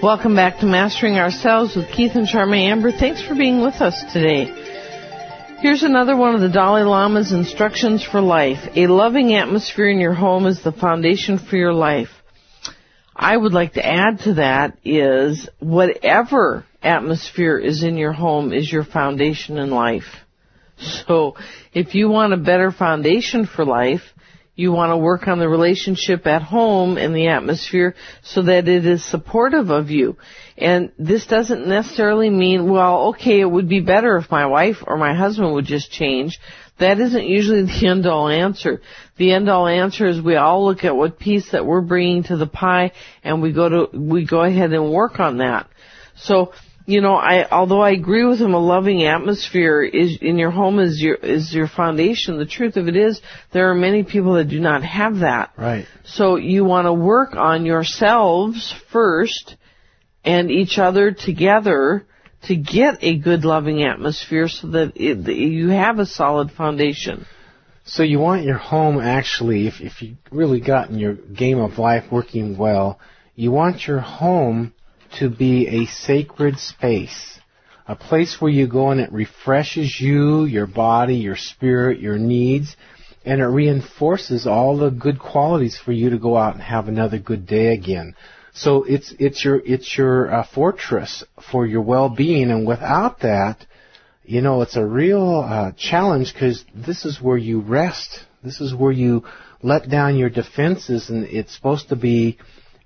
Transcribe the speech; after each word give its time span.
Welcome 0.00 0.36
back 0.36 0.60
to 0.60 0.66
Mastering 0.66 1.18
Ourselves 1.18 1.74
with 1.74 1.90
Keith 1.90 2.12
and 2.14 2.28
Charmaine 2.28 2.70
Amber. 2.70 2.92
Thanks 2.92 3.20
for 3.20 3.34
being 3.34 3.60
with 3.60 3.74
us 3.80 4.00
today. 4.12 4.44
Here's 5.60 5.82
another 5.82 6.16
one 6.16 6.36
of 6.36 6.40
the 6.40 6.48
Dalai 6.48 6.82
Lama's 6.82 7.32
instructions 7.32 8.04
for 8.04 8.20
life. 8.20 8.58
A 8.76 8.86
loving 8.86 9.34
atmosphere 9.34 9.88
in 9.88 9.98
your 9.98 10.14
home 10.14 10.46
is 10.46 10.62
the 10.62 10.70
foundation 10.70 11.36
for 11.36 11.56
your 11.56 11.72
life. 11.72 12.10
I 13.16 13.36
would 13.36 13.52
like 13.52 13.72
to 13.72 13.84
add 13.84 14.20
to 14.20 14.34
that 14.34 14.78
is 14.84 15.48
whatever 15.58 16.64
atmosphere 16.80 17.58
is 17.58 17.82
in 17.82 17.96
your 17.96 18.12
home 18.12 18.52
is 18.52 18.70
your 18.70 18.84
foundation 18.84 19.58
in 19.58 19.70
life. 19.70 20.14
So 20.76 21.34
if 21.74 21.96
you 21.96 22.08
want 22.08 22.34
a 22.34 22.36
better 22.36 22.70
foundation 22.70 23.46
for 23.46 23.64
life, 23.64 24.02
you 24.58 24.72
want 24.72 24.90
to 24.90 24.96
work 24.96 25.28
on 25.28 25.38
the 25.38 25.48
relationship 25.48 26.26
at 26.26 26.42
home 26.42 26.98
and 26.98 27.14
the 27.14 27.28
atmosphere 27.28 27.94
so 28.22 28.42
that 28.42 28.66
it 28.66 28.84
is 28.84 29.04
supportive 29.04 29.70
of 29.70 29.88
you. 29.88 30.16
And 30.56 30.90
this 30.98 31.26
doesn't 31.26 31.68
necessarily 31.68 32.28
mean, 32.28 32.68
well, 32.68 33.10
okay, 33.10 33.38
it 33.40 33.48
would 33.48 33.68
be 33.68 33.78
better 33.78 34.16
if 34.16 34.32
my 34.32 34.46
wife 34.46 34.78
or 34.84 34.96
my 34.96 35.14
husband 35.14 35.54
would 35.54 35.64
just 35.64 35.92
change. 35.92 36.40
That 36.80 36.98
isn't 36.98 37.24
usually 37.24 37.62
the 37.66 37.86
end 37.86 38.06
all 38.06 38.28
answer. 38.28 38.82
The 39.16 39.32
end 39.32 39.48
all 39.48 39.68
answer 39.68 40.08
is 40.08 40.20
we 40.20 40.34
all 40.34 40.66
look 40.66 40.82
at 40.82 40.96
what 40.96 41.20
piece 41.20 41.52
that 41.52 41.64
we're 41.64 41.80
bringing 41.80 42.24
to 42.24 42.36
the 42.36 42.48
pie 42.48 42.90
and 43.22 43.40
we 43.40 43.52
go 43.52 43.68
to, 43.68 43.96
we 43.96 44.26
go 44.26 44.42
ahead 44.42 44.72
and 44.72 44.92
work 44.92 45.20
on 45.20 45.38
that. 45.38 45.68
So 46.16 46.52
you 46.88 47.02
know, 47.02 47.16
I 47.16 47.46
although 47.50 47.82
I 47.82 47.90
agree 47.90 48.24
with 48.24 48.40
him, 48.40 48.54
a 48.54 48.58
loving 48.58 49.04
atmosphere 49.04 49.82
is 49.82 50.16
in 50.22 50.38
your 50.38 50.50
home 50.50 50.78
is 50.78 50.98
your 50.98 51.16
is 51.16 51.52
your 51.52 51.68
foundation. 51.68 52.38
The 52.38 52.46
truth 52.46 52.78
of 52.78 52.88
it 52.88 52.96
is, 52.96 53.20
there 53.52 53.70
are 53.70 53.74
many 53.74 54.04
people 54.04 54.34
that 54.34 54.48
do 54.48 54.58
not 54.58 54.82
have 54.84 55.18
that. 55.18 55.52
Right. 55.58 55.86
So 56.04 56.36
you 56.36 56.64
want 56.64 56.86
to 56.86 56.94
work 56.94 57.36
on 57.36 57.66
yourselves 57.66 58.74
first, 58.90 59.56
and 60.24 60.50
each 60.50 60.78
other 60.78 61.12
together 61.12 62.06
to 62.44 62.56
get 62.56 63.04
a 63.04 63.18
good 63.18 63.44
loving 63.44 63.82
atmosphere, 63.82 64.48
so 64.48 64.68
that 64.68 64.92
it, 64.96 65.30
you 65.30 65.68
have 65.68 65.98
a 65.98 66.06
solid 66.06 66.52
foundation. 66.52 67.26
So 67.84 68.02
you 68.02 68.18
want 68.18 68.44
your 68.44 68.56
home 68.56 68.98
actually, 68.98 69.66
if 69.66 69.82
if 69.82 70.00
you 70.00 70.16
really 70.30 70.60
gotten 70.60 70.98
your 70.98 71.12
game 71.12 71.58
of 71.58 71.76
life 71.76 72.10
working 72.10 72.56
well, 72.56 72.98
you 73.34 73.50
want 73.50 73.86
your 73.86 74.00
home 74.00 74.72
to 75.18 75.28
be 75.30 75.82
a 75.82 75.86
sacred 75.86 76.58
space, 76.58 77.38
a 77.86 77.96
place 77.96 78.40
where 78.40 78.50
you 78.50 78.66
go 78.66 78.90
and 78.90 79.00
it 79.00 79.12
refreshes 79.12 80.00
you, 80.00 80.44
your 80.44 80.66
body, 80.66 81.16
your 81.16 81.36
spirit, 81.36 82.00
your 82.00 82.18
needs, 82.18 82.76
and 83.24 83.40
it 83.40 83.46
reinforces 83.46 84.46
all 84.46 84.76
the 84.76 84.90
good 84.90 85.18
qualities 85.18 85.78
for 85.78 85.92
you 85.92 86.10
to 86.10 86.18
go 86.18 86.36
out 86.36 86.54
and 86.54 86.62
have 86.62 86.88
another 86.88 87.18
good 87.18 87.46
day 87.46 87.72
again. 87.74 88.14
So 88.54 88.84
it's 88.84 89.14
it's 89.18 89.44
your 89.44 89.60
it's 89.64 89.96
your 89.96 90.32
uh, 90.32 90.46
fortress 90.54 91.24
for 91.52 91.66
your 91.66 91.82
well-being, 91.82 92.50
and 92.50 92.66
without 92.66 93.20
that, 93.20 93.64
you 94.24 94.40
know, 94.40 94.62
it's 94.62 94.76
a 94.76 94.84
real 94.84 95.44
uh, 95.46 95.72
challenge 95.78 96.32
because 96.32 96.64
this 96.74 97.04
is 97.04 97.20
where 97.20 97.36
you 97.36 97.60
rest. 97.60 98.20
This 98.42 98.60
is 98.60 98.74
where 98.74 98.92
you 98.92 99.24
let 99.62 99.88
down 99.88 100.16
your 100.16 100.30
defenses, 100.30 101.08
and 101.08 101.24
it's 101.24 101.54
supposed 101.54 101.88
to 101.90 101.96
be, 101.96 102.38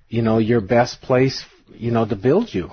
you 0.09 0.23
know, 0.23 0.39
your 0.39 0.61
best 0.61 1.00
place 1.00 1.45
you 1.77 1.91
know, 1.91 2.06
to 2.06 2.17
build 2.17 2.53
you. 2.53 2.70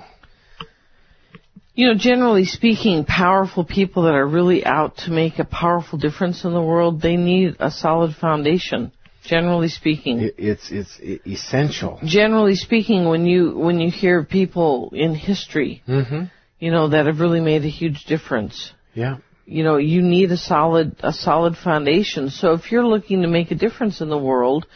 You 1.74 1.88
know, 1.88 1.94
generally 1.94 2.44
speaking, 2.44 3.04
powerful 3.04 3.64
people 3.64 4.02
that 4.02 4.14
are 4.14 4.26
really 4.26 4.64
out 4.64 4.98
to 4.98 5.10
make 5.10 5.38
a 5.38 5.44
powerful 5.44 5.98
difference 5.98 6.44
in 6.44 6.52
the 6.52 6.60
world, 6.60 7.00
they 7.00 7.16
need 7.16 7.56
a 7.58 7.70
solid 7.70 8.14
foundation. 8.16 8.92
Generally 9.22 9.68
speaking, 9.68 10.30
it's 10.38 10.70
it's 10.70 10.98
essential. 11.26 11.98
Generally 12.04 12.56
speaking, 12.56 13.06
when 13.06 13.26
you 13.26 13.56
when 13.56 13.78
you 13.78 13.90
hear 13.90 14.24
people 14.24 14.90
in 14.94 15.14
history, 15.14 15.82
mm-hmm. 15.86 16.24
you 16.58 16.70
know 16.70 16.88
that 16.88 17.06
have 17.06 17.20
really 17.20 17.40
made 17.40 17.64
a 17.64 17.68
huge 17.68 18.04
difference. 18.04 18.72
Yeah. 18.94 19.18
You 19.44 19.62
know, 19.62 19.76
you 19.76 20.00
need 20.00 20.32
a 20.32 20.36
solid 20.36 20.96
a 21.02 21.12
solid 21.12 21.56
foundation. 21.56 22.30
So 22.30 22.54
if 22.54 22.72
you're 22.72 22.86
looking 22.86 23.22
to 23.22 23.28
make 23.28 23.50
a 23.50 23.54
difference 23.54 24.00
in 24.00 24.08
the 24.08 24.18
world, 24.18 24.66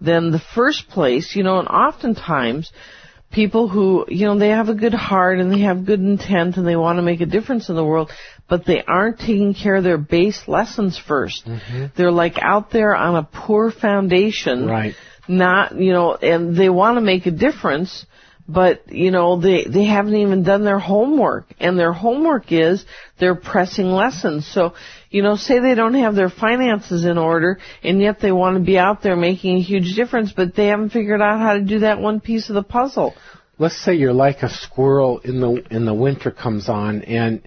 then 0.00 0.30
the 0.30 0.42
first 0.54 0.88
place, 0.88 1.36
you 1.36 1.42
know, 1.42 1.58
and 1.58 1.68
oftentimes 1.68 2.72
people 3.30 3.68
who, 3.68 4.04
you 4.08 4.26
know, 4.26 4.38
they 4.38 4.48
have 4.48 4.68
a 4.68 4.74
good 4.74 4.94
heart 4.94 5.38
and 5.38 5.52
they 5.52 5.60
have 5.60 5.86
good 5.86 6.00
intent 6.00 6.56
and 6.56 6.66
they 6.66 6.76
want 6.76 6.98
to 6.98 7.02
make 7.02 7.20
a 7.20 7.26
difference 7.26 7.68
in 7.68 7.76
the 7.76 7.84
world, 7.84 8.10
but 8.48 8.66
they 8.66 8.82
aren't 8.82 9.18
taking 9.18 9.54
care 9.54 9.76
of 9.76 9.84
their 9.84 9.98
base 9.98 10.42
lessons 10.48 11.00
1st 11.08 11.44
they 11.44 11.50
mm-hmm. 11.52 11.86
They're 11.96 12.10
like 12.10 12.38
out 12.40 12.70
there 12.70 12.94
on 12.94 13.16
a 13.16 13.22
poor 13.22 13.70
foundation. 13.70 14.66
Right. 14.66 14.94
Not, 15.28 15.76
you 15.76 15.92
know, 15.92 16.16
and 16.16 16.56
they 16.56 16.68
want 16.68 16.96
to 16.96 17.00
make 17.00 17.26
a 17.26 17.30
difference, 17.30 18.04
but 18.52 18.92
you 18.92 19.10
know 19.10 19.40
they 19.40 19.64
they 19.64 19.84
haven't 19.84 20.16
even 20.16 20.42
done 20.42 20.64
their 20.64 20.78
homework. 20.78 21.46
And 21.58 21.78
their 21.78 21.92
homework 21.92 22.52
is 22.52 22.84
their 23.18 23.34
pressing 23.34 23.90
lessons. 23.92 24.46
So 24.46 24.74
you 25.10 25.22
know 25.22 25.36
say 25.36 25.60
they 25.60 25.74
don't 25.74 25.94
have 25.94 26.14
their 26.14 26.30
finances 26.30 27.04
in 27.04 27.18
order 27.18 27.58
and 27.82 28.00
yet 28.00 28.20
they 28.20 28.32
want 28.32 28.56
to 28.56 28.64
be 28.64 28.78
out 28.78 29.02
there 29.02 29.16
making 29.16 29.56
a 29.56 29.62
huge 29.62 29.94
difference 29.94 30.32
but 30.32 30.54
they 30.54 30.68
haven't 30.68 30.90
figured 30.90 31.20
out 31.20 31.38
how 31.38 31.54
to 31.54 31.60
do 31.60 31.80
that 31.80 31.98
one 32.00 32.20
piece 32.20 32.48
of 32.48 32.54
the 32.54 32.62
puzzle. 32.62 33.14
Let's 33.58 33.82
say 33.84 33.94
you're 33.94 34.12
like 34.12 34.42
a 34.42 34.50
squirrel 34.50 35.18
in 35.20 35.40
the 35.40 35.64
in 35.70 35.84
the 35.84 35.94
winter 35.94 36.30
comes 36.30 36.68
on 36.68 37.02
and 37.02 37.46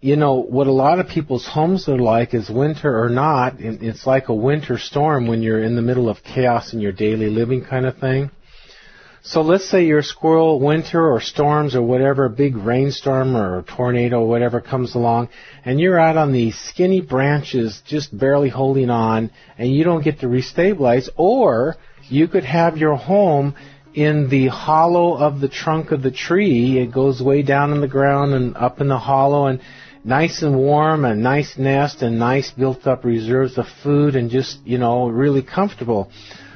you 0.00 0.16
know 0.16 0.34
what 0.34 0.66
a 0.66 0.72
lot 0.72 0.98
of 0.98 1.08
people's 1.08 1.46
homes 1.46 1.88
are 1.88 1.98
like 1.98 2.34
is 2.34 2.48
winter 2.50 3.02
or 3.02 3.08
not 3.08 3.60
it's 3.60 4.06
like 4.06 4.28
a 4.28 4.34
winter 4.34 4.78
storm 4.78 5.26
when 5.26 5.42
you're 5.42 5.62
in 5.62 5.76
the 5.76 5.82
middle 5.82 6.08
of 6.08 6.22
chaos 6.22 6.72
in 6.72 6.80
your 6.80 6.92
daily 6.92 7.28
living 7.28 7.64
kind 7.64 7.86
of 7.86 7.96
thing 7.98 8.30
so 9.24 9.40
let's 9.40 9.70
say 9.70 9.84
your 9.84 10.02
squirrel 10.02 10.58
winter 10.58 11.12
or 11.12 11.20
storms 11.20 11.76
or 11.76 11.82
whatever, 11.82 12.28
big 12.28 12.56
rainstorm 12.56 13.36
or 13.36 13.62
tornado 13.62 14.22
or 14.22 14.28
whatever 14.28 14.60
comes 14.60 14.96
along, 14.96 15.28
and 15.64 15.78
you're 15.78 15.98
out 15.98 16.16
on 16.16 16.32
these 16.32 16.58
skinny 16.58 17.00
branches 17.00 17.80
just 17.86 18.16
barely 18.16 18.48
holding 18.48 18.90
on, 18.90 19.30
and 19.56 19.72
you 19.72 19.84
don't 19.84 20.02
get 20.02 20.20
to 20.20 20.26
restabilize, 20.26 21.08
or 21.16 21.76
you 22.08 22.26
could 22.26 22.44
have 22.44 22.76
your 22.76 22.96
home 22.96 23.54
in 23.94 24.28
the 24.28 24.48
hollow 24.48 25.14
of 25.14 25.40
the 25.40 25.48
trunk 25.48 25.92
of 25.92 26.02
the 26.02 26.10
tree. 26.10 26.78
It 26.80 26.92
goes 26.92 27.22
way 27.22 27.42
down 27.42 27.72
in 27.72 27.80
the 27.80 27.86
ground 27.86 28.34
and 28.34 28.56
up 28.56 28.80
in 28.80 28.88
the 28.88 28.98
hollow 28.98 29.46
and 29.46 29.60
nice 30.02 30.42
and 30.42 30.56
warm, 30.56 31.04
a 31.04 31.14
nice 31.14 31.56
nest 31.56 32.02
and 32.02 32.18
nice 32.18 32.50
built 32.50 32.88
up 32.88 33.04
reserves 33.04 33.56
of 33.56 33.66
food 33.84 34.16
and 34.16 34.30
just, 34.30 34.58
you 34.64 34.78
know, 34.78 35.06
really 35.06 35.42
comfortable. 35.42 36.10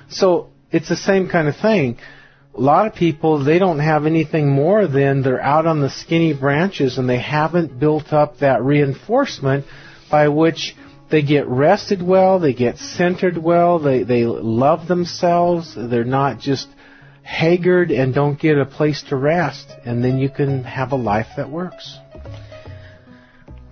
So 0.08 0.48
it's 0.72 0.88
the 0.88 0.96
same 0.96 1.28
kind 1.28 1.46
of 1.46 1.56
thing 1.56 1.98
a 2.56 2.60
lot 2.60 2.86
of 2.86 2.94
people 2.94 3.44
they 3.44 3.58
don't 3.58 3.80
have 3.80 4.06
anything 4.06 4.50
more 4.50 4.86
than 4.86 5.22
they're 5.22 5.42
out 5.42 5.66
on 5.66 5.80
the 5.80 5.90
skinny 5.90 6.32
branches 6.32 6.96
and 6.96 7.08
they 7.08 7.20
haven't 7.20 7.78
built 7.78 8.12
up 8.12 8.38
that 8.38 8.62
reinforcement 8.62 9.66
by 10.10 10.28
which 10.28 10.74
they 11.10 11.22
get 11.22 11.46
rested 11.46 12.02
well, 12.02 12.40
they 12.40 12.52
get 12.52 12.78
centered 12.78 13.36
well, 13.38 13.78
they 13.78 14.02
they 14.02 14.24
love 14.24 14.88
themselves, 14.88 15.74
they're 15.76 16.04
not 16.04 16.40
just 16.40 16.68
haggard 17.22 17.90
and 17.90 18.14
don't 18.14 18.38
get 18.40 18.56
a 18.56 18.64
place 18.64 19.02
to 19.08 19.16
rest 19.16 19.66
and 19.84 20.02
then 20.02 20.18
you 20.18 20.30
can 20.30 20.64
have 20.64 20.92
a 20.92 20.96
life 20.96 21.26
that 21.36 21.50
works. 21.50 21.98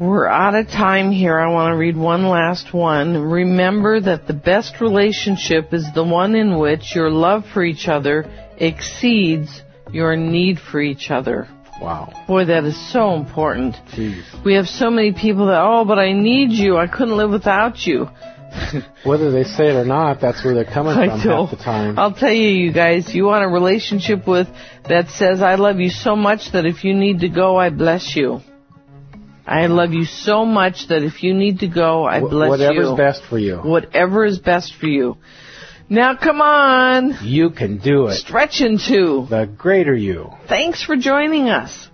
We're 0.00 0.26
out 0.26 0.56
of 0.56 0.66
time 0.66 1.12
here. 1.12 1.38
I 1.38 1.52
want 1.52 1.72
to 1.72 1.76
read 1.76 1.96
one 1.96 2.26
last 2.26 2.74
one. 2.74 3.16
Remember 3.16 4.00
that 4.00 4.26
the 4.26 4.32
best 4.32 4.80
relationship 4.80 5.72
is 5.72 5.86
the 5.94 6.02
one 6.02 6.34
in 6.34 6.58
which 6.58 6.96
your 6.96 7.10
love 7.10 7.44
for 7.54 7.64
each 7.64 7.86
other 7.86 8.28
exceeds 8.56 9.62
your 9.92 10.16
need 10.16 10.58
for 10.58 10.80
each 10.80 11.12
other. 11.12 11.46
Wow. 11.80 12.24
Boy, 12.26 12.46
that 12.46 12.64
is 12.64 12.92
so 12.92 13.14
important. 13.14 13.76
Jeez. 13.92 14.44
We 14.44 14.54
have 14.54 14.66
so 14.66 14.90
many 14.90 15.12
people 15.12 15.46
that, 15.46 15.60
oh, 15.60 15.84
but 15.84 16.00
I 16.00 16.12
need 16.12 16.50
you. 16.50 16.76
I 16.76 16.88
couldn't 16.88 17.16
live 17.16 17.30
without 17.30 17.86
you. 17.86 18.08
Whether 19.04 19.30
they 19.30 19.44
say 19.44 19.68
it 19.68 19.76
or 19.76 19.84
not, 19.84 20.20
that's 20.20 20.44
where 20.44 20.54
they're 20.54 20.64
coming 20.64 20.94
from 21.08 21.20
half 21.20 21.50
the 21.50 21.56
time. 21.56 22.00
I'll 22.00 22.14
tell 22.14 22.32
you, 22.32 22.48
you 22.48 22.72
guys, 22.72 23.14
you 23.14 23.26
want 23.26 23.44
a 23.44 23.48
relationship 23.48 24.26
with 24.26 24.48
that 24.88 25.10
says, 25.10 25.40
I 25.40 25.54
love 25.54 25.78
you 25.78 25.90
so 25.90 26.16
much 26.16 26.50
that 26.52 26.66
if 26.66 26.82
you 26.82 26.94
need 26.94 27.20
to 27.20 27.28
go, 27.28 27.56
I 27.56 27.70
bless 27.70 28.16
you. 28.16 28.40
I 29.46 29.66
love 29.66 29.92
you 29.92 30.04
so 30.04 30.44
much 30.44 30.88
that 30.88 31.02
if 31.02 31.22
you 31.22 31.34
need 31.34 31.60
to 31.60 31.68
go, 31.68 32.04
I 32.06 32.20
bless 32.20 32.48
Whatever's 32.48 32.76
you. 32.76 32.90
Whatever's 32.90 33.18
best 33.18 33.28
for 33.28 33.38
you. 33.38 33.56
Whatever 33.58 34.24
is 34.24 34.38
best 34.38 34.74
for 34.74 34.86
you. 34.86 35.18
Now 35.88 36.16
come 36.16 36.40
on. 36.40 37.18
You 37.22 37.50
can 37.50 37.78
do 37.78 38.06
it. 38.06 38.14
Stretch 38.14 38.62
into 38.62 39.26
the 39.28 39.46
greater 39.46 39.94
you. 39.94 40.30
Thanks 40.48 40.82
for 40.82 40.96
joining 40.96 41.50
us. 41.50 41.88